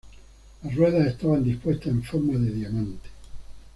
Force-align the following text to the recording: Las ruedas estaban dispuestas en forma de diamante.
Las 0.63 0.73
ruedas 0.75 1.05
estaban 1.05 1.43
dispuestas 1.43 1.89
en 1.89 2.01
forma 2.01 2.35
de 2.39 2.49
diamante. 2.49 3.07